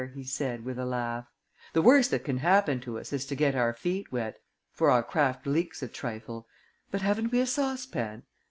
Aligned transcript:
he 0.15 0.23
said, 0.23 0.65
with 0.65 0.79
a 0.79 0.83
laugh. 0.83 1.27
"The 1.73 1.81
worst 1.83 2.09
that 2.09 2.23
can 2.23 2.39
happen 2.39 2.79
to 2.79 2.97
us 2.97 3.13
is 3.13 3.23
to 3.27 3.35
get 3.35 3.53
our 3.53 3.71
feet 3.71 4.11
wet, 4.11 4.39
for 4.71 4.89
our 4.89 5.03
craft 5.03 5.45
leaks 5.45 5.83
a 5.83 5.87
trifle. 5.87 6.47
But 6.89 7.03
haven't 7.03 7.31
we 7.31 7.39
a 7.39 7.45
saucepan? 7.45 8.23